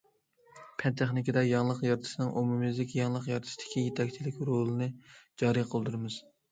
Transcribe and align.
پەن- 0.83 0.95
تېخنىكىدا 1.01 1.43
يېڭىلىق 1.49 1.83
يارىتىشنىڭ 1.87 2.33
ئومۇميۈزلۈك 2.41 2.97
يېڭىلىق 3.01 3.31
يارىتىشتىكى 3.35 3.87
يېتەكچىلىك 3.87 4.45
رولىنى 4.53 4.93
جارى 5.45 5.71
قىلدۇرىمىز. 5.75 6.23